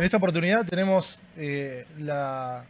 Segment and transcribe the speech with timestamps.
[0.00, 2.64] En esta oportunidad tenemos eh, la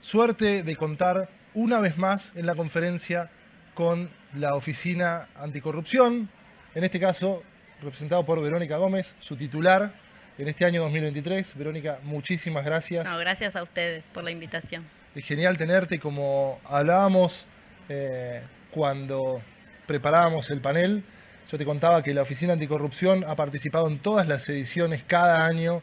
[0.00, 3.30] suerte de contar una vez más en la conferencia
[3.72, 6.28] con la Oficina Anticorrupción,
[6.74, 7.44] en este caso
[7.80, 9.92] representado por Verónica Gómez, su titular
[10.36, 11.56] en este año 2023.
[11.56, 13.04] Verónica, muchísimas gracias.
[13.04, 14.84] No, gracias a ustedes por la invitación.
[15.14, 17.46] Es genial tenerte, como hablábamos
[17.88, 19.40] eh, cuando
[19.86, 21.04] preparábamos el panel.
[21.48, 25.80] Yo te contaba que la Oficina Anticorrupción ha participado en todas las ediciones cada año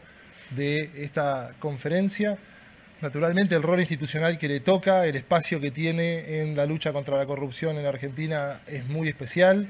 [0.52, 2.38] de esta conferencia.
[3.02, 7.18] Naturalmente el rol institucional que le toca, el espacio que tiene en la lucha contra
[7.18, 9.68] la corrupción en Argentina es muy especial.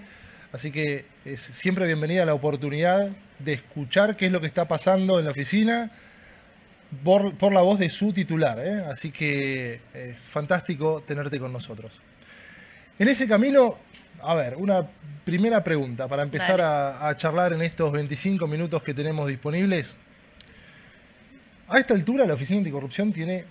[0.52, 5.20] Así que es siempre bienvenida la oportunidad de escuchar qué es lo que está pasando
[5.20, 5.92] en la oficina
[7.04, 8.58] por, la voz de su titular.
[8.60, 8.84] ¿eh?
[8.90, 11.94] Así que es fantástico tenerte con nosotros.
[12.98, 13.78] En ese camino,
[14.24, 14.88] a ver, una
[15.24, 19.98] primera pregunta para empezar a, a charlar en estos 25 minutos que tenemos disponibles.
[21.72, 23.46] A esta altura la Oficina Anticorrupción tiene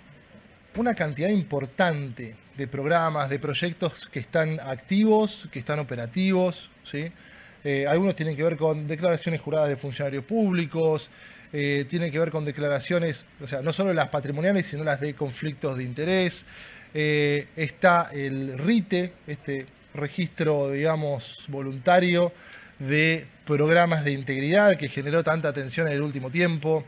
[0.75, 6.69] una cantidad importante de programas, de proyectos que están activos, que están operativos.
[7.63, 11.11] Eh, algunos tienen que ver con declaraciones juradas de funcionarios públicos,
[11.53, 15.15] eh, tienen que ver con declaraciones, o sea, no solo las patrimoniales, sino las de
[15.15, 16.45] conflictos de interés.
[16.95, 22.33] Eh, está el RITE, este registro, digamos, voluntario
[22.81, 26.85] de programas de integridad que generó tanta atención en el último tiempo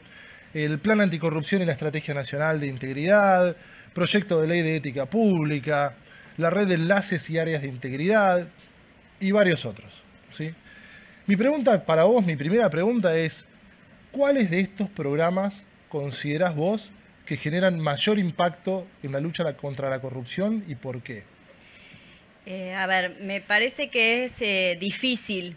[0.54, 3.56] el Plan Anticorrupción y la Estrategia Nacional de Integridad,
[3.94, 5.94] Proyecto de Ley de Ética Pública,
[6.36, 8.46] la Red de Enlaces y Áreas de Integridad
[9.20, 10.02] y varios otros.
[10.28, 10.54] ¿sí?
[11.26, 13.44] Mi pregunta para vos, mi primera pregunta es,
[14.10, 16.90] ¿cuáles de estos programas considerás vos
[17.26, 21.24] que generan mayor impacto en la lucha contra la corrupción y por qué?
[22.46, 25.56] Eh, a ver, me parece que es eh, difícil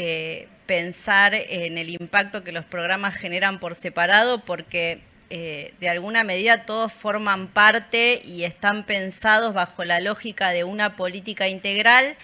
[0.00, 6.22] eh, pensar en el impacto que los programas generan por separado porque eh, de alguna
[6.22, 12.14] medida todos forman parte y están pensados bajo la lógica de una política integral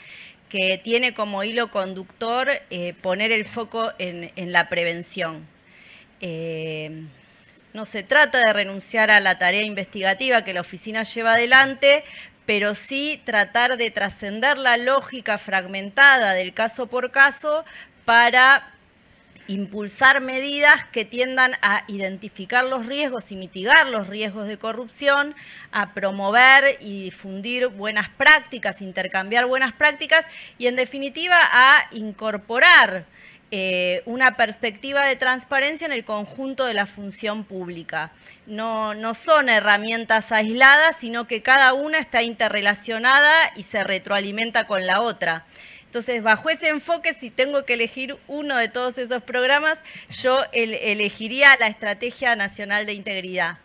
[0.49, 5.45] que tiene como hilo conductor eh, poner el foco en, la prevención.
[7.73, 12.05] no se trata de renunciar a la tarea investigativa que la oficina lleva adelante,
[12.47, 17.65] pero sí tratar de trascender la lógica fragmentada del caso por caso
[18.05, 18.75] para
[19.47, 25.35] impulsar medidas que tiendan a identificar los riesgos y mitigar los riesgos de corrupción,
[25.71, 30.25] a promover y difundir buenas prácticas, intercambiar buenas prácticas
[30.57, 33.05] y en definitiva a incorporar
[33.57, 38.11] eh, una perspectiva de transparencia en el conjunto de la función pública.
[38.49, 44.89] No, no son herramientas aisladas, sino que cada una está interrelacionada y se retroalimenta con
[44.89, 45.45] la otra.
[45.85, 49.79] Entonces, bajo ese enfoque, si tengo que elegir uno de todos esos programas,
[50.11, 53.59] yo elegiría la Estrategia Nacional de Integridad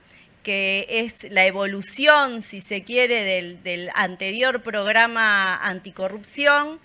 [0.44, 6.79] que es la evolución, si se quiere, del, del anterior programa anticorrupción,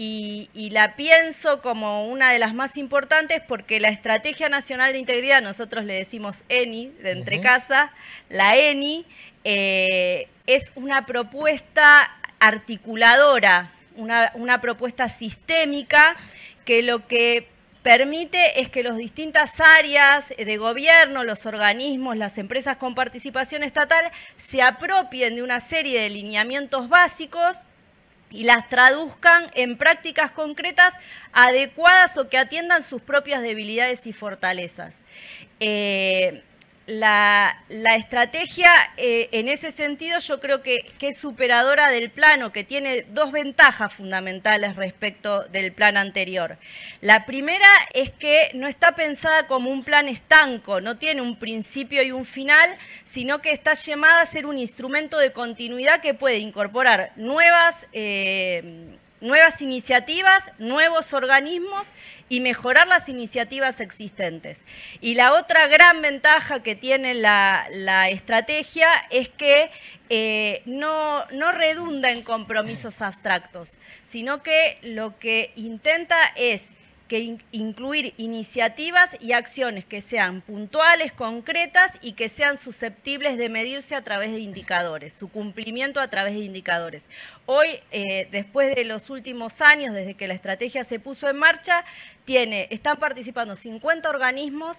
[0.00, 5.42] y, la pienso como una de las más importantes porque la Estrategia Nacional de Integridad,
[5.42, 7.90] nosotros le decimos ENI, de entre casa,
[8.28, 9.04] la ENI
[9.42, 16.14] eh, es una propuesta articuladora, una, una propuesta sistémica
[16.64, 17.48] que lo que
[17.82, 24.12] permite es que las distintas áreas de gobierno, los organismos, las empresas con participación estatal
[24.48, 27.56] se apropien de una serie de lineamientos básicos
[28.30, 30.94] y las traduzcan en prácticas concretas
[31.32, 34.94] adecuadas o que atiendan sus propias debilidades y fortalezas.
[35.60, 36.42] Eh,
[36.88, 37.54] la,
[37.96, 43.30] estrategia eh, en ese sentido yo creo que, es superadora del plano, que tiene dos
[43.30, 46.56] ventajas fundamentales respecto del plan anterior.
[47.02, 52.02] La primera es que no está pensada como un plan estanco, no tiene un principio
[52.02, 56.38] y un final, sino que está llamada a ser un instrumento de continuidad que puede
[56.38, 57.86] incorporar nuevas...
[57.92, 61.86] Eh, nuevas iniciativas, nuevos organismos
[62.28, 64.60] y mejorar las iniciativas existentes.
[65.00, 67.66] Y la otra gran ventaja que tiene la,
[68.10, 69.70] estrategia es que
[70.10, 73.76] eh, no, no redunda en compromisos abstractos,
[74.08, 76.62] sino que lo que intenta es
[77.08, 83.94] que incluir iniciativas y acciones que sean puntuales, concretas y que sean susceptibles de medirse
[83.94, 87.02] a través de indicadores, su cumplimiento a través de indicadores.
[87.46, 91.84] Hoy, eh, después de los últimos años, desde que la estrategia se puso en marcha,
[92.26, 94.76] tiene, están participando 50 organismos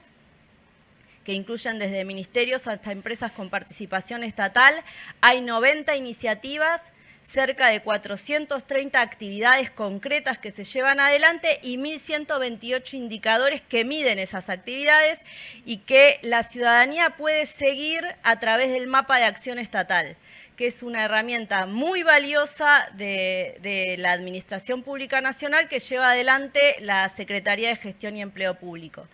[1.25, 4.75] que incluyen desde ministerios hasta empresas con participación estatal.
[5.19, 6.91] Hay 90 iniciativas
[7.31, 14.49] cerca de 430 actividades concretas que se llevan adelante y 1.128 indicadores que miden esas
[14.49, 15.19] actividades
[15.63, 20.17] y que la ciudadanía puede seguir a través del mapa de acción estatal
[20.55, 27.07] que es una herramienta muy valiosa de, la Administración Pública Nacional que lleva adelante la
[27.07, 29.07] Secretaría de Gestión y Empleo Público.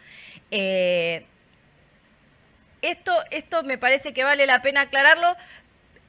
[0.49, 1.23] Eh,
[2.81, 5.35] esto, esto me parece que vale la pena aclararlo.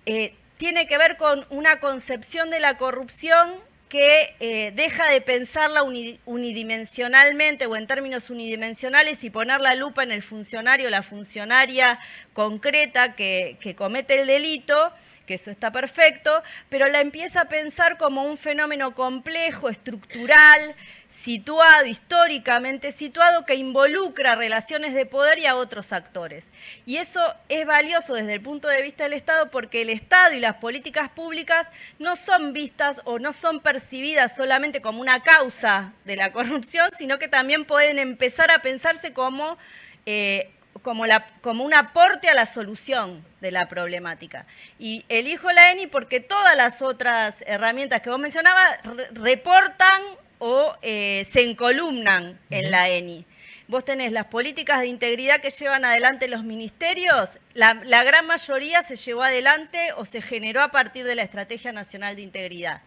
[0.07, 3.55] Eh, tiene que ver con una concepción de la corrupción
[3.89, 10.11] que eh, deja de pensarla unidimensionalmente o en términos unidimensionales y poner la lupa en
[10.11, 12.01] el funcionario o la funcionaria
[12.33, 14.93] concreta que, que comete el delito
[15.27, 20.75] que eso está perfecto, pero la empieza a pensar como un fenómeno complejo, estructural,
[21.09, 26.47] situado, históricamente situado, que involucra relaciones de poder y a otros actores.
[26.85, 30.41] Y eso es valioso desde el punto de vista del Estado porque el Estado y
[30.41, 31.69] las políticas públicas
[31.99, 37.19] no son vistas o no son percibidas solamente como una causa de la corrupción, sino
[37.19, 39.59] que también pueden empezar a pensarse como
[40.05, 40.53] eh,
[40.87, 44.47] como, la, como un aporte a la solución de la problemática.
[44.79, 48.79] Y elijo la ENI porque todas las otras herramientas que vos mencionabas
[49.11, 50.01] reportan
[50.39, 53.27] o eh, se encolumnan en la ENI.
[53.67, 58.85] Vos tenés las políticas de integridad que llevan adelante los ministerios, la, la gran mayoría
[58.85, 62.83] se llevó adelante o se generó a partir de la Estrategia Nacional de Integridad.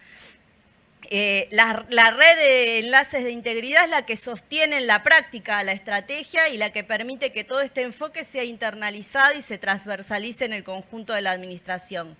[1.11, 1.73] Eh, la,
[2.11, 6.57] red de enlaces de integridad es la que sostiene en la práctica la estrategia y
[6.57, 11.13] la que permite que todo este enfoque sea internalizado y se transversalice en el conjunto
[11.13, 12.15] de la administración.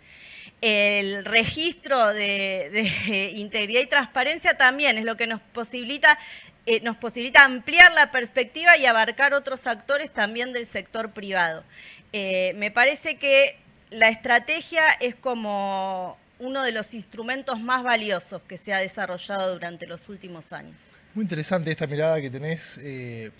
[0.61, 6.17] El registro de, integridad y transparencia también es lo que nos posibilita,
[6.65, 11.63] eh, nos posibilita ampliar la perspectiva y abarcar otros actores también del sector privado.
[12.11, 13.55] Eh, me parece que
[13.91, 19.85] la estrategia es como uno de los instrumentos más valiosos que se ha desarrollado durante
[19.85, 20.75] los últimos años.
[21.13, 23.31] Muy interesante esta mirada que tenés eh,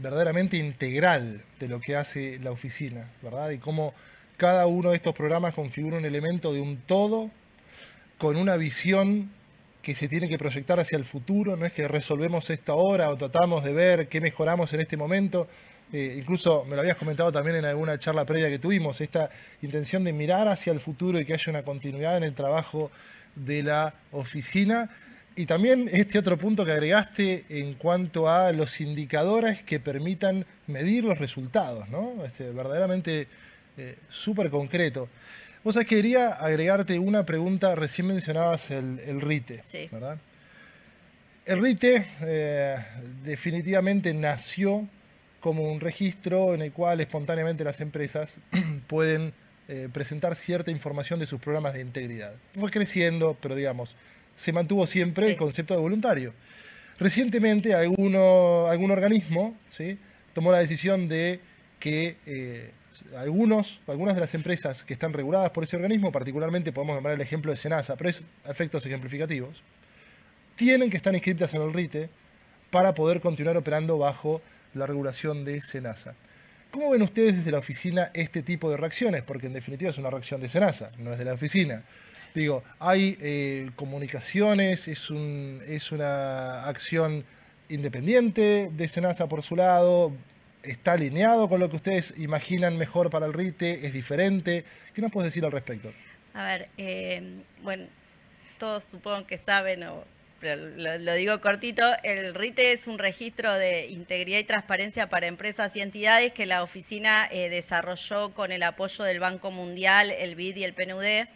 [0.00, 3.50] verdaderamente integral de lo que hace la oficina, ¿verdad?
[3.50, 3.94] Y cómo
[4.36, 7.30] cada uno de estos programas configura un elemento de un todo
[8.18, 9.30] con una visión
[9.80, 13.16] que se tiene que proyectar hacia el futuro, no es que resolvemos esto ahora o
[13.16, 15.46] tratamos de ver qué mejoramos en este momento,
[15.92, 19.30] eh, incluso me lo habías comentado también en alguna charla previa que tuvimos, esta
[19.62, 22.90] intención de mirar hacia el futuro y que haya una continuidad en el trabajo
[23.34, 24.90] de la oficina.
[25.36, 31.04] Y también este otro punto que agregaste en cuanto a los indicadores que permitan medir
[31.04, 32.24] los resultados, ¿no?
[32.24, 33.26] Este, verdaderamente
[33.76, 35.08] eh, súper concreto.
[35.64, 40.18] Vos sabés que quería agregarte una pregunta, recién mencionabas el, RITE, ¿verdad?
[41.46, 42.76] El RITE eh,
[43.24, 44.86] definitivamente nació
[45.44, 48.38] como un registro en el cual espontáneamente las empresas
[48.86, 49.34] pueden
[49.68, 52.32] eh, presentar cierta información de sus programas de integridad.
[52.58, 53.94] Fue creciendo, pero digamos,
[54.38, 56.32] se mantuvo siempre el concepto de voluntario.
[56.98, 59.98] Recientemente alguno, algún organismo ¿sí?
[60.32, 61.40] tomó la decisión de
[61.78, 62.70] que eh,
[63.14, 67.20] algunos, algunas de las empresas que están reguladas por ese organismo, particularmente podemos nombrar el
[67.20, 69.62] ejemplo de Senasa, pero es efectos ejemplificativos,
[70.56, 72.08] tienen que estar inscritas en el RITE
[72.70, 74.40] para poder continuar operando bajo
[74.74, 76.14] la regulación de SENASA.
[76.70, 79.22] ¿Cómo ven ustedes desde la oficina este tipo de reacciones?
[79.22, 81.84] Porque en definitiva es una reacción de SENASA, no es de la oficina.
[82.34, 85.60] Digo, hay eh, comunicaciones, es, un,
[85.92, 87.24] una acción
[87.68, 90.12] independiente de SENASA por su lado,
[90.64, 94.64] está alineado con lo que ustedes imaginan mejor para el RITE, es diferente.
[94.94, 95.92] ¿Qué nos puedes decir al respecto?
[96.34, 97.86] A ver, eh, bueno,
[98.58, 100.04] todos supongo que saben o
[100.44, 105.80] lo, digo cortito, el RITE es un registro de integridad y transparencia para empresas y
[105.80, 110.64] entidades que la oficina eh, desarrolló con el apoyo del Banco Mundial, el BID y
[110.64, 111.26] el PNUD.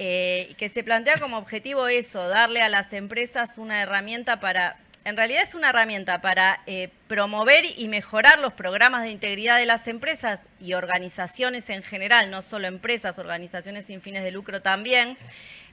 [0.00, 5.16] Eh, que se plantea como objetivo eso, darle a las empresas una herramienta para, en
[5.16, 9.88] realidad es una herramienta para eh, promover y mejorar los programas de integridad de las
[9.88, 15.18] empresas y organizaciones en general, no solo empresas, organizaciones sin fines de lucro también,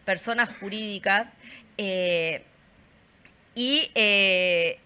[0.05, 1.27] personas jurídicas
[3.55, 4.79] y eh,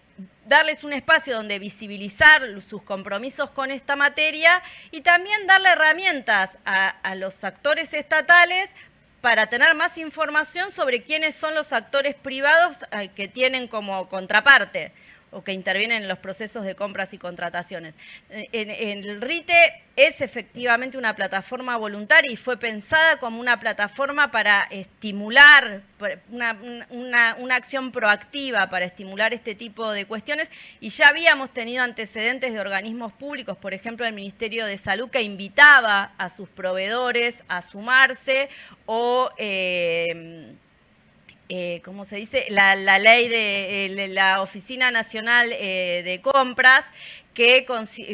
[0.46, 7.14] darles un espacio donde visibilizar sus compromisos con esta materia y también darle herramientas a,
[7.16, 8.70] los actores estatales
[9.20, 12.78] para tener más información sobre quiénes son los actores privados
[13.14, 14.92] que tienen como contraparte
[15.32, 17.94] o que intervienen en los procesos de compras y contrataciones.
[18.30, 24.62] En, el RITE es efectivamente una plataforma voluntaria y fue pensada como una plataforma para
[24.70, 25.82] estimular,
[26.30, 26.56] una,
[27.38, 32.60] una, acción proactiva para estimular este tipo de cuestiones y ya habíamos tenido antecedentes de
[32.60, 38.48] organismos públicos, por ejemplo el Ministerio de Salud que invitaba a sus proveedores a sumarse
[38.86, 39.30] o...
[39.36, 40.54] Eh,
[41.52, 42.46] eh, ¿cómo se dice?
[42.48, 46.84] La, ley de la Oficina Nacional eh, de Compras,
[47.34, 47.64] que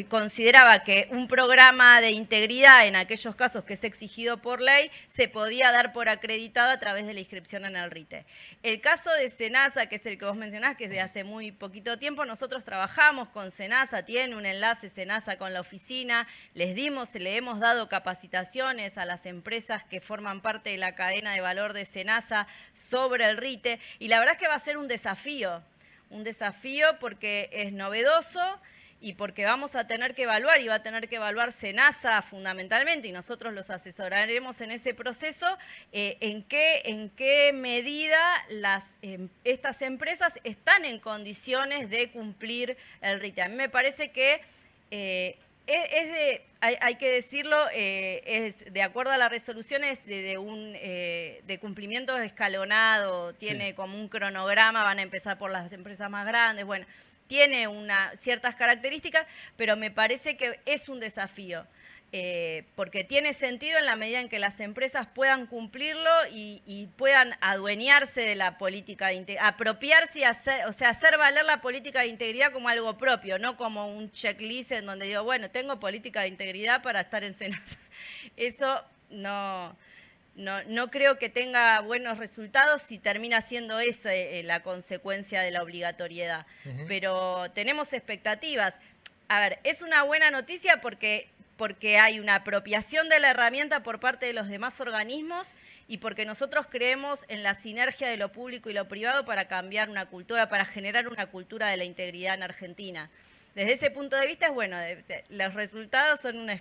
[0.09, 5.27] consideraba que un programa de integridad en aquellos casos que es exigido por ley se
[5.27, 8.27] podía dar por acreditado a través de la inscripción en el RITE.
[8.63, 11.51] El caso de Senasa, que es el que vos mencionás, que es de hace muy
[11.51, 17.15] poquito tiempo, nosotros trabajamos con Senasa, tiene un enlace Senasa con la oficina, les dimos,
[17.15, 21.73] le hemos dado capacitaciones a las empresas que forman parte de la cadena de valor
[21.73, 22.47] de Senasa
[22.91, 25.63] sobre el RITE y la verdad es que va a ser un desafío,
[26.11, 28.61] un desafío porque es novedoso
[29.01, 33.09] y porque vamos a tener que evaluar y va a tener que evaluar SENASA fundamentalmente
[33.09, 35.47] y nosotros los asesoraremos en ese proceso,
[35.93, 42.77] eh, en, qué, en qué medida las, em, estas empresas están en condiciones de cumplir
[43.03, 43.43] el RITE.
[43.43, 44.41] A mí me parece que
[44.91, 45.37] eh,
[45.67, 50.73] es, de, hay, que decirlo, eh, es de acuerdo a la resolución es de, un
[50.73, 56.65] de cumplimiento escalonado, tiene como un cronograma, van a empezar por las empresas más grandes,
[56.65, 56.87] bueno,
[57.27, 61.67] tiene una, ciertas características, pero me parece que es un desafío.
[62.13, 67.35] Eh, porque tiene sentido en la medida en que las empresas puedan cumplirlo y, puedan
[67.41, 72.01] adueñarse de la política de integridad, apropiarse y hacer, o sea, hacer valer la política
[72.01, 76.23] de integridad como algo propio, no como un checklist en donde digo, bueno, tengo política
[76.23, 77.77] de integridad para estar en Senasa.
[78.37, 79.77] Eso no,
[80.37, 85.63] no, creo que tenga buenos resultados si termina siendo esa eh, la consecuencia de la
[85.63, 86.47] obligatoriedad.
[86.87, 88.75] Pero tenemos expectativas.
[89.29, 93.99] A ver, es una buena noticia porque, porque hay una apropiación de la herramienta por
[93.99, 95.47] parte de los demás organismos
[95.89, 99.89] y porque nosotros creemos en la sinergia de lo público y lo privado para cambiar
[99.89, 103.09] una cultura, para generar una cultura de la integridad en Argentina.
[103.55, 104.77] Desde ese punto de vista es bueno,
[105.31, 106.61] los resultados son una,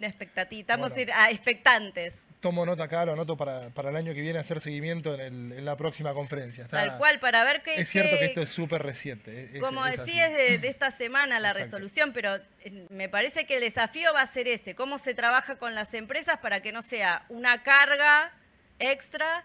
[0.00, 4.60] expectativa, estamos a expectantes tomo nota acá, lo anoto para, el año que viene hacer
[4.60, 6.66] seguimiento en, la próxima conferencia.
[6.68, 7.76] Tal cual, para ver qué...
[7.76, 9.58] Es cierto que esto es súper reciente.
[9.60, 14.12] como decís, es de, esta semana la resolución, pero eh, me parece que el desafío
[14.12, 17.62] va a ser ese, cómo se trabaja con las empresas para que no sea una
[17.62, 18.32] carga
[18.78, 19.44] extra,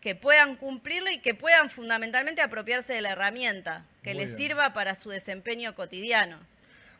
[0.00, 4.94] que puedan cumplirlo y que puedan fundamentalmente apropiarse de la herramienta, que les sirva para
[4.94, 6.38] su desempeño cotidiano.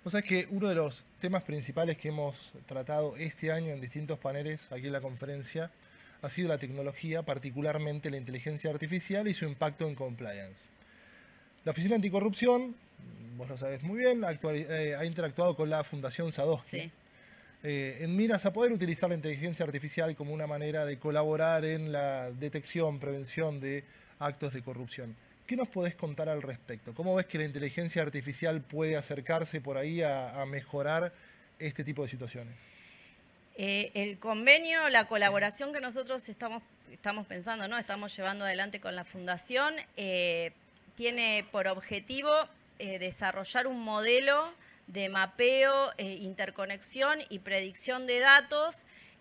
[0.05, 4.19] Vos sabés que uno de los temas principales que hemos tratado este año en distintos
[4.19, 5.71] paneles aquí en la conferencia
[6.21, 10.67] ha sido la tecnología, particularmente la inteligencia artificial y su impacto en compliance.
[11.65, 12.77] La Oficina Anticorrupción,
[13.39, 16.91] vos lo sabés muy bien, eh, ha interactuado con la Fundación Sadowski
[17.63, 21.93] eh, en miras a poder utilizar la inteligencia artificial como una manera de colaborar en
[21.93, 23.85] la detección, prevención de
[24.19, 25.17] actos de corrupción.
[25.47, 26.95] ¿Qué nos podés contar al respecto?
[26.95, 31.13] ¿Cómo ves que la inteligencia artificial puede acercarse por ahí a, mejorar
[31.59, 32.55] este tipo de situaciones?
[33.57, 36.63] Eh, el convenio, la colaboración que nosotros estamos,
[37.29, 37.77] pensando, ¿no?
[37.77, 40.53] estamos llevando adelante con la Fundación, eh,
[40.97, 42.31] tiene por objetivo
[42.79, 44.51] eh, desarrollar un modelo
[44.87, 48.75] de mapeo, interconexión y predicción de datos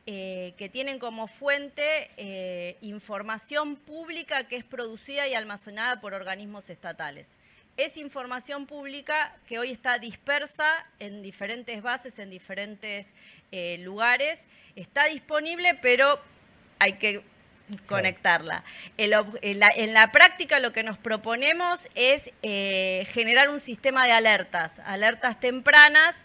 [0.05, 6.69] eh, que tienen como fuente eh, información pública que es producida y almacenada por organismos
[6.69, 7.25] estatales.
[7.77, 13.07] Es información pública que hoy está dispersa en diferentes bases, en diferentes
[13.53, 14.41] eh, lugares.
[14.75, 16.19] Está disponible, pero
[16.79, 17.21] hay que
[17.87, 18.65] conectarla.
[18.97, 19.09] En,
[19.93, 26.17] la, práctica lo que nos proponemos es generar un sistema de alertas, alertas tempranas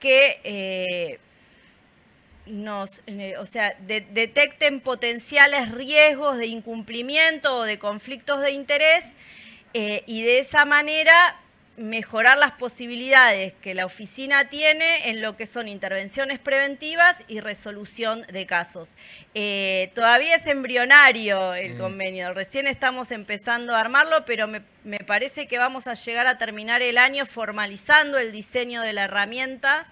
[0.00, 1.18] que
[2.46, 9.04] nos, eh, o sea, detecten potenciales riesgos de incumplimiento o de conflictos de interés
[9.74, 11.38] eh, y de esa manera
[11.76, 18.26] mejorar las posibilidades que la oficina tiene en lo que son intervenciones preventivas y resolución
[18.30, 18.90] de casos.
[19.34, 21.78] Eh, todavía es embrionario el mm.
[21.78, 26.36] convenio, recién estamos empezando a armarlo, pero me, me, parece que vamos a llegar a
[26.36, 29.86] terminar el año formalizando el diseño de la herramienta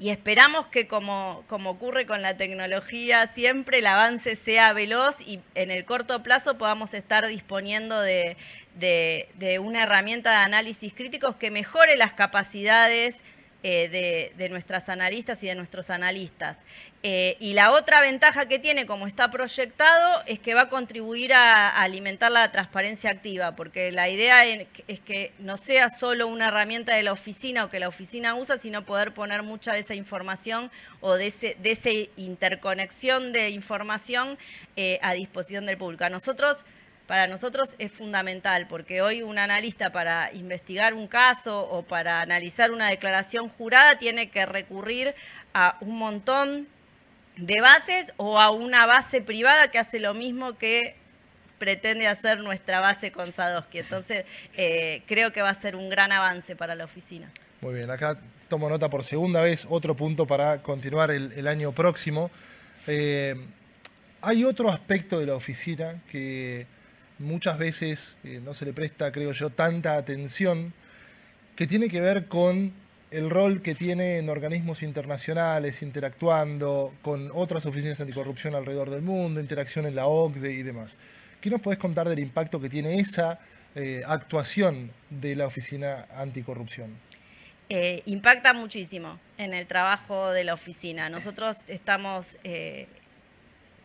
[0.00, 5.40] y esperamos que como, como ocurre con la tecnología siempre el avance sea veloz y
[5.54, 8.36] en el corto plazo podamos estar disponiendo de,
[8.76, 13.16] de, una herramienta de análisis críticos que mejore las capacidades
[13.64, 16.58] eh, de, nuestras analistas y de nuestros analistas.
[17.02, 21.34] Eh, y la otra ventaja que tiene, como está proyectado, es que va a contribuir
[21.34, 24.68] a, alimentar la transparencia activa, porque la idea es,
[25.00, 28.84] que no sea solo una herramienta de la oficina o que la oficina usa, sino
[28.84, 34.38] poder poner mucha de esa información o de, ese, de esa interconexión de información
[34.76, 36.08] eh, a disposición del público.
[36.08, 36.64] nosotros
[37.08, 42.70] para nosotros es fundamental, porque hoy un analista para investigar un caso o para analizar
[42.70, 45.14] una declaración jurada tiene que recurrir
[45.54, 46.68] a un montón
[47.38, 50.96] de bases o a una base privada que hace lo mismo que
[51.58, 53.78] pretende hacer nuestra base con Sadowski.
[53.78, 57.30] Entonces, eh, creo que va a ser un gran avance para la oficina.
[57.62, 58.18] Muy bien, acá
[58.50, 62.30] tomo nota por segunda vez, otro punto para continuar el, año próximo.
[62.86, 63.34] Eh,
[64.20, 66.66] hay otro aspecto de la oficina que
[67.18, 70.72] muchas veces eh, no se le presta, creo yo, tanta atención,
[71.56, 72.72] que tiene que ver con
[73.10, 79.40] el rol que tiene en organismos internacionales, interactuando con otras oficinas anticorrupción alrededor del mundo,
[79.40, 80.98] interacción en la OCDE y demás.
[81.40, 83.38] ¿Qué nos puedes contar del impacto que tiene esa
[83.74, 86.90] eh, actuación de la oficina anticorrupción?
[87.70, 91.08] Eh, impacta muchísimo en el trabajo de la oficina.
[91.08, 92.38] Nosotros estamos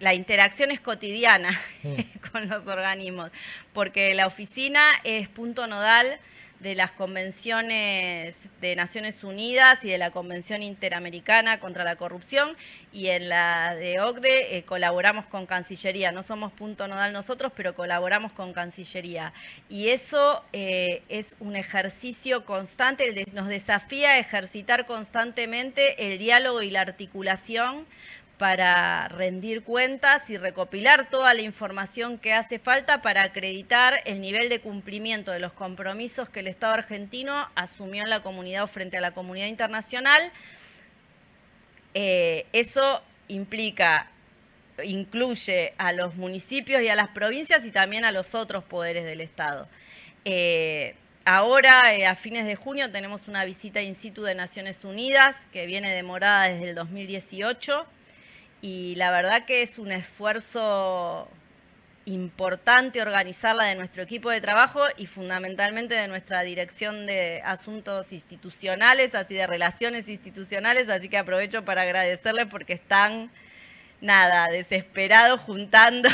[0.04, 2.30] la interacción es cotidiana mm.
[2.32, 3.32] con los organismos,
[3.74, 6.20] porque la oficina es punto nodal
[6.60, 12.56] de las convenciones de Naciones Unidas y de la Convención Interamericana contra la Corrupción
[12.94, 16.14] y en la de OCDE eh, colaboramos con Cancillería.
[16.14, 19.34] No somos punto nodal nosotros, pero colaboramos con Cancillería.
[19.68, 26.70] Y eso eh, es un ejercicio constante, nos desafía a ejercitar constantemente el diálogo y
[26.70, 27.86] la articulación
[28.38, 34.50] para rendir cuentas y recopilar toda la información que hace falta para acreditar el nivel
[34.50, 38.98] de cumplimiento de los compromisos que el Estado argentino asumió en la comunidad o frente
[38.98, 40.32] a la comunidad internacional.
[41.94, 44.10] Eh, eso implica,
[44.84, 49.22] incluye a los municipios y a las provincias y también a los otros poderes del
[49.22, 49.68] Estado.
[50.26, 55.36] Eh, ahora, eh, a fines de junio, tenemos una visita in situ de Naciones Unidas
[55.52, 57.86] que viene demorada desde el 2018
[58.64, 61.28] y la verdad que es un esfuerzo
[62.06, 69.16] importante organizarla de nuestro equipo de trabajo y fundamentalmente de nuestra dirección de asuntos institucionales,
[69.16, 73.32] así de relaciones institucionales, así que aprovecho para agradecerles porque están,
[74.00, 76.08] nada, desesperados juntando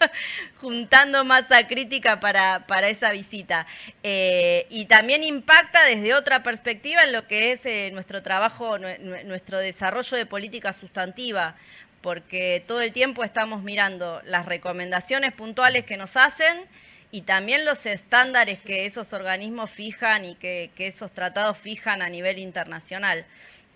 [0.60, 3.66] juntando masa crítica para, esa visita.
[4.02, 9.58] Eh, y también impacta desde otra perspectiva en lo que es eh, nuestro trabajo, nuestro
[9.58, 11.54] desarrollo de política sustantiva,
[12.02, 16.64] porque todo el tiempo estamos mirando las recomendaciones puntuales que nos hacen
[17.10, 22.38] y también los estándares que esos organismos fijan y que esos tratados fijan a nivel
[22.38, 23.24] internacional.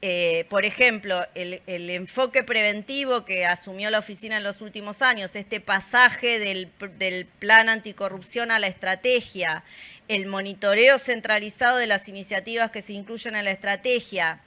[0.05, 5.61] Eh, por ejemplo, el, enfoque preventivo que asumió la oficina en los últimos años, este
[5.61, 6.67] pasaje del,
[7.39, 9.63] plan anticorrupción a la estrategia,
[10.09, 14.41] el monitoreo centralizado de las iniciativas que se incluyen en la estrategia,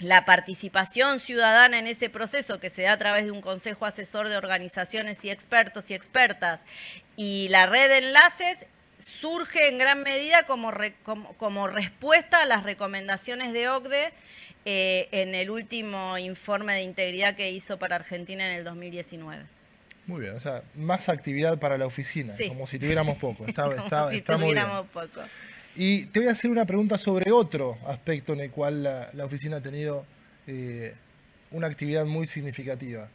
[0.00, 4.28] la participación ciudadana en ese proceso que se da a través de un consejo asesor
[4.28, 6.60] de organizaciones y expertos y expertas
[7.16, 8.66] y la red de enlaces
[8.98, 10.72] surge en gran medida como,
[11.36, 14.12] como respuesta a las recomendaciones de OCDE
[14.70, 19.44] eh, en el último informe de integridad que hizo para Argentina en el 2019.
[20.06, 23.46] Muy bien, o sea, más actividad para la oficina, como si tuviéramos poco.
[23.46, 25.22] Está, como si tuviéramos poco.
[25.74, 29.56] Y te voy a hacer una pregunta sobre otro aspecto en el cual la, oficina
[29.56, 30.04] ha tenido
[30.46, 30.92] eh,
[31.50, 33.08] una actividad muy significativa.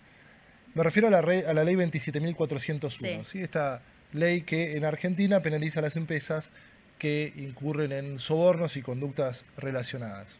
[0.74, 3.42] Me refiero a la, a la ley 27.401, sí.
[3.42, 6.50] esta ley que en Argentina penaliza a las empresas
[6.98, 10.40] que incurren en sobornos y conductas relacionadas.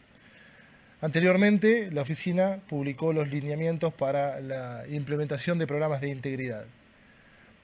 [1.04, 6.64] Anteriormente, la oficina publicó los lineamientos para la implementación de programas de integridad.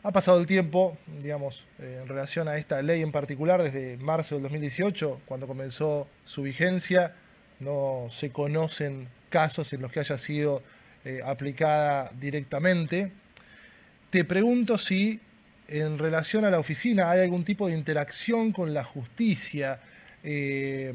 [0.04, 4.36] Ha pasado el tiempo, digamos, eh, en relación a esta ley en particular, desde marzo
[4.36, 7.16] del 2018, cuando comenzó su vigencia,
[7.62, 10.62] no se conocen casos en los que haya sido
[11.06, 13.10] eh, aplicada directamente.
[14.10, 15.22] Te pregunto si
[15.70, 19.80] en relación a la oficina hay algún tipo de interacción con la justicia.
[20.26, 20.94] Eh,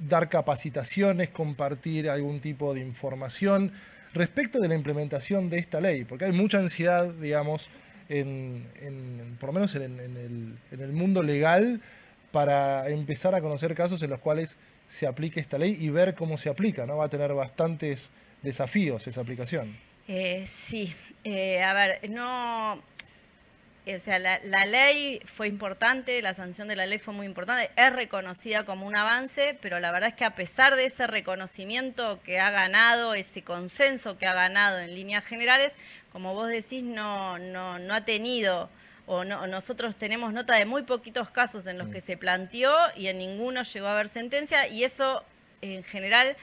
[0.00, 3.72] dar capacitaciones, compartir algún tipo de información
[4.12, 7.68] respecto de la implementación de esta ley, porque hay mucha ansiedad, digamos,
[8.08, 11.80] en, por lo menos en, el, mundo legal
[12.32, 14.56] para empezar a conocer casos en los cuales
[14.88, 16.96] se aplique esta ley y ver cómo se aplica, ¿no?
[16.96, 18.10] Va a tener bastantes
[18.42, 19.76] desafíos esa aplicación.
[20.08, 22.82] Eh, sí, eh, a ver, no,
[23.86, 27.92] o sea, la, ley fue importante, la sanción de la ley fue muy importante, es
[27.92, 32.38] reconocida como un avance, pero la verdad es que a pesar de ese reconocimiento que
[32.38, 35.72] ha ganado, ese consenso que ha ganado en líneas generales,
[36.12, 38.68] como vos decís, no, no, no ha tenido,
[39.06, 41.92] o no, nosotros tenemos nota de muy poquitos casos en los mm.
[41.92, 45.24] que se planteó y en ninguno llegó a haber sentencia, y eso
[45.62, 46.36] en general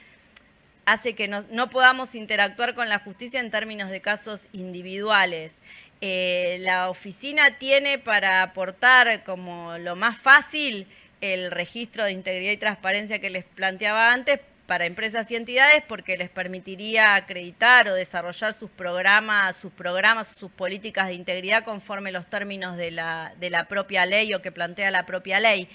[0.88, 5.60] hace que no podamos interactuar con la justicia en términos de casos individuales.
[6.00, 10.86] Eh, la oficina tiene para aportar como lo más fácil
[11.20, 16.16] el registro de integridad y transparencia que les planteaba antes para empresas y entidades porque
[16.16, 22.26] les permitiría acreditar o desarrollar sus programas, sus programas, sus políticas de integridad conforme los
[22.26, 25.68] términos de la, de la propia ley o que plantea la propia ley.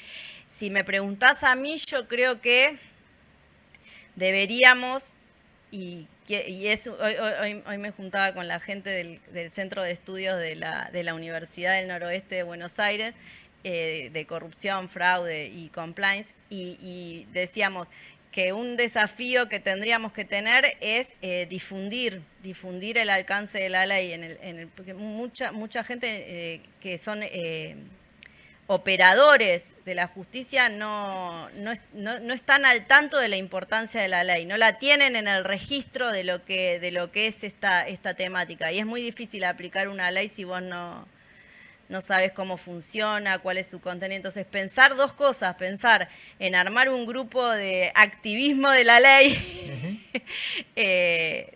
[0.56, 2.78] Si me preguntás a mí, yo creo que
[4.16, 5.04] deberíamos,
[5.72, 10.90] y y eso, hoy, me juntaba con la gente del, Centro de Estudios de la,
[10.92, 13.14] de la, Universidad del Noroeste de Buenos Aires,
[13.64, 17.88] eh, de corrupción, fraude y compliance, y, decíamos
[18.32, 23.86] que un desafío que tendríamos que tener es eh, difundir, difundir el alcance de la
[23.86, 27.22] ley, en el, en el porque mucha, mucha gente eh, que son
[28.68, 34.46] operadores de la justicia no, no, están al tanto de la importancia de la ley,
[34.46, 38.14] no la tienen en el registro de lo que, de lo que es esta, esta
[38.14, 38.72] temática.
[38.72, 41.06] Y es muy difícil aplicar una ley si vos no,
[41.90, 44.18] no sabes cómo funciona, cuál es su contenido.
[44.18, 50.10] Entonces, pensar dos cosas, pensar en armar un grupo de activismo de la ley,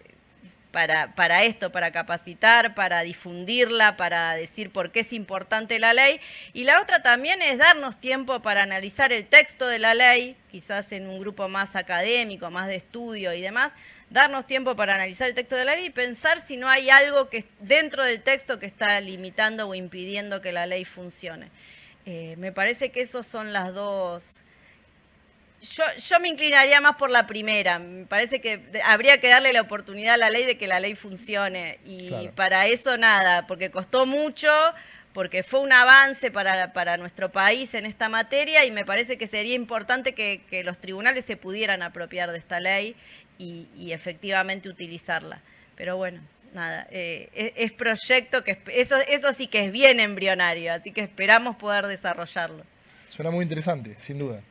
[0.77, 6.19] para, para esto, para capacitar, para difundirla, para decir por qué es importante la ley.
[6.53, 10.91] Y la otra también es darnos tiempo para analizar el texto de la ley, quizás
[10.91, 13.73] en un grupo más académico, más de estudio y demás,
[14.11, 17.27] darnos tiempo para analizar el texto de la ley y pensar si no hay algo
[17.27, 21.49] que dentro del texto que está limitando o impidiendo que la ley funcione.
[22.05, 24.23] Eh, me parece que esos son las dos
[25.61, 27.79] yo, yo, me inclinaría más por la primera.
[27.79, 30.95] Me parece que habría que darle la oportunidad a la ley de que la ley
[30.95, 31.79] funcione.
[31.85, 34.49] Y para eso nada, porque costó mucho,
[35.13, 39.25] porque fue un avance para, para, nuestro país en esta materia y me parece que
[39.25, 42.95] sería importante que, los tribunales se pudieran apropiar de esta ley
[43.39, 45.41] y, efectivamente utilizarla.
[45.75, 46.21] Pero bueno,
[46.53, 51.01] nada, eh, es, es, proyecto que eso, eso sí que es bien embrionario, así que
[51.01, 52.63] esperamos poder desarrollarlo.
[53.09, 54.41] Suena muy interesante, sin duda.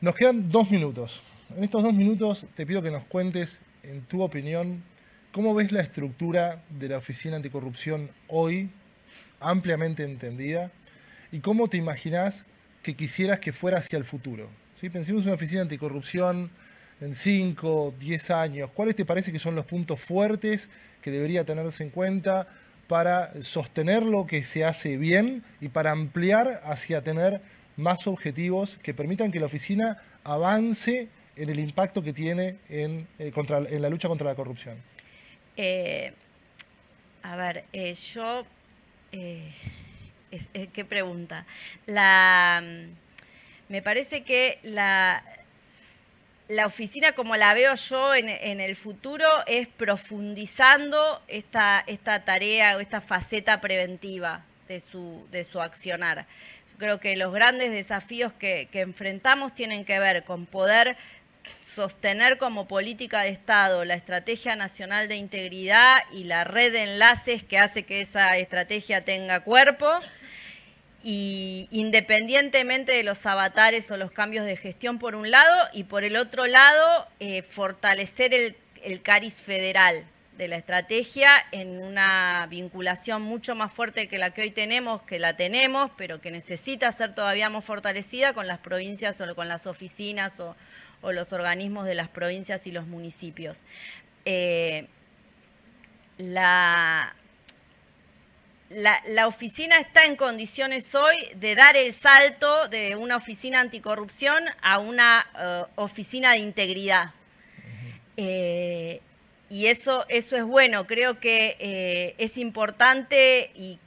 [0.00, 1.22] Nos quedan dos minutos.
[1.54, 4.82] En estos dos minutos te pido que nos cuentes, en tu opinión,
[5.30, 8.70] cómo ves la estructura de la Oficina Anticorrupción hoy,
[9.40, 10.70] ampliamente entendida,
[11.30, 12.46] y cómo te imaginas
[12.82, 14.48] que quisieras que fuera hacia el futuro.
[14.80, 14.88] ¿Sí?
[14.88, 16.50] Pensemos en una Oficina Anticorrupción
[17.02, 18.70] en 5, 10 años.
[18.72, 20.70] ¿Cuáles te parece que son los puntos fuertes
[21.02, 22.48] que debería tenerse en cuenta
[22.88, 27.42] para sostener lo que se hace bien y para ampliar hacia tener
[27.76, 33.30] más objetivos que permitan que la oficina avance en el impacto que tiene en, eh,
[33.32, 34.76] contra, en la lucha contra la corrupción?
[35.56, 36.12] Eh,
[37.22, 38.46] a ver, eh, yo...
[40.72, 41.44] ¿Qué pregunta?
[41.86, 42.62] La,
[43.68, 45.24] me parece que la,
[46.50, 52.76] la oficina, como la veo yo en, en, el futuro, es profundizando esta, esta tarea
[52.76, 56.26] o esta faceta preventiva de su, de su accionar
[56.80, 60.96] creo que los grandes desafíos que, enfrentamos tienen que ver con poder
[61.72, 67.44] sostener como política de Estado la Estrategia Nacional de Integridad y la red de enlaces
[67.44, 69.88] que hace que esa estrategia tenga cuerpo.
[71.02, 76.04] Y independientemente de los avatares o los cambios de gestión por un lado y por
[76.04, 80.04] el otro lado, eh, fortalecer el, CARIS federal,
[80.40, 85.18] de la estrategia en una vinculación mucho más fuerte que la que hoy tenemos, que
[85.18, 89.66] la tenemos, pero que necesita ser todavía más fortalecida con las provincias o con las
[89.66, 90.56] oficinas o,
[91.02, 93.58] los organismos de las provincias y los municipios.
[94.24, 94.86] Eh,
[96.16, 97.14] la,
[98.70, 104.78] la, oficina está en condiciones hoy de dar el salto de una oficina anticorrupción a
[104.78, 107.12] una eh, oficina de integridad
[109.50, 110.86] y eso, eso es bueno.
[110.86, 113.78] Creo que eh, es importante y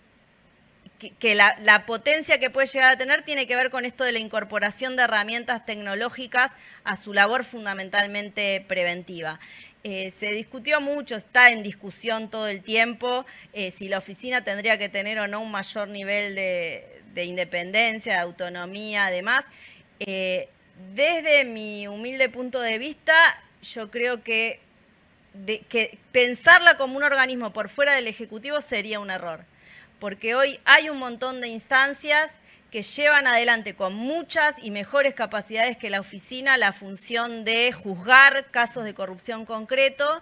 [1.20, 4.20] que, la, potencia que puede llegar a tener tiene que ver con esto de la
[4.20, 6.52] incorporación de herramientas tecnológicas
[6.84, 9.40] a su labor fundamentalmente preventiva.
[9.86, 14.78] Eh, se discutió mucho, está en discusión todo el tiempo eh, si la oficina tendría
[14.78, 19.46] que tener o no un mayor nivel de, de independencia, de autonomía, además.
[20.96, 23.14] desde mi humilde punto de vista,
[23.62, 24.60] yo creo que
[25.70, 29.46] que pensarla como un organismo por fuera del Ejecutivo sería un error.
[30.00, 32.38] porque hoy hay un montón de instancias
[32.72, 38.48] que llevan adelante con muchas y mejores capacidades que la oficina la función de juzgar
[38.52, 40.22] casos de corrupción concreto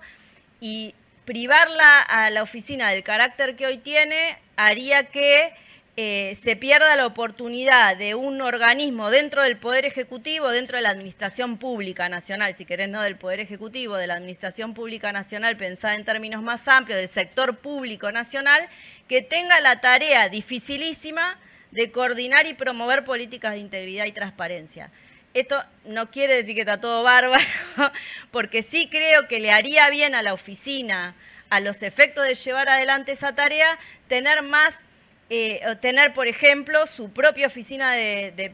[0.60, 0.93] y
[1.26, 5.52] privarla a la oficina del carácter que hoy tiene haría que
[5.97, 10.89] eh, se pierda la oportunidad de un organismo dentro del Poder Ejecutivo, dentro de la
[10.89, 15.95] Administración Pública Nacional, si querés, no del Poder Ejecutivo, de la Administración Pública Nacional, pensada
[15.95, 18.67] en términos más amplios, del sector público nacional,
[19.08, 21.38] que tenga la tarea dificilísima
[21.71, 24.91] de coordinar y promover políticas de integridad y transparencia.
[25.34, 27.43] Esto no quiere decir que está todo bárbaro,
[28.32, 31.15] porque sí creo que le haría bien a la oficina,
[31.49, 33.77] a los efectos de llevar adelante esa tarea,
[34.08, 34.80] tener más,
[35.34, 38.52] eh, tener, por ejemplo, su propia oficina de,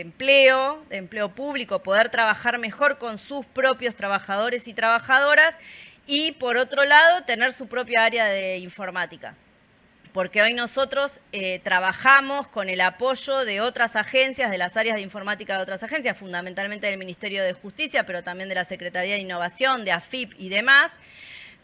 [0.00, 5.56] empleo, de empleo público, poder trabajar mejor con sus propios trabajadores y trabajadoras,
[6.06, 9.34] y por otro lado, tener su propia área de informática
[10.12, 15.02] porque hoy nosotros eh, trabajamos con el apoyo de otras agencias, de las áreas de
[15.02, 19.20] informática de otras agencias, fundamentalmente del Ministerio de Justicia, pero también de la Secretaría de
[19.20, 20.92] Innovación, de AFIP y demás.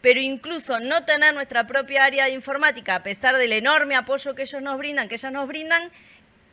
[0.01, 4.43] Pero incluso no tener nuestra propia área de informática, a pesar del enorme apoyo que
[4.43, 5.91] ellos nos brindan, que ellas nos brindan,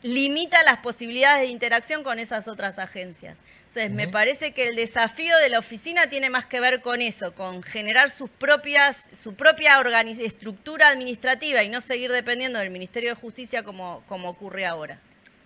[0.03, 3.37] limita las posibilidades de interacción con esas otras agencias.
[3.69, 7.35] Entonces, me parece que el desafío de la oficina tiene más que ver con eso,
[7.35, 9.79] con generar sus propias, su propia
[10.19, 14.99] estructura administrativa y no seguir dependiendo del Ministerio de Justicia como, como ocurre ahora.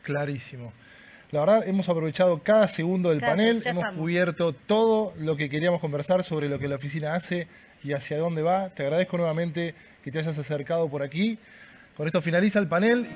[0.03, 0.73] Clarísimo.
[1.33, 6.23] La verdad, hemos aprovechado cada segundo del panel, hemos cubierto todo lo que queríamos conversar
[6.23, 7.49] sobre lo que la oficina hace
[7.83, 8.69] y hacia dónde va.
[8.71, 11.39] Te agradezco nuevamente que te hayas acercado por aquí.
[11.97, 13.07] Con esto finaliza el panel.